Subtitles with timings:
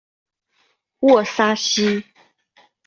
[1.01, 2.03] 沃沙西。